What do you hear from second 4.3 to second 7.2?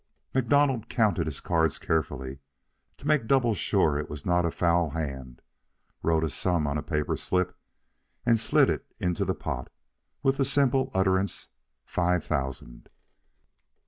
a foul hand, wrote a sum on a paper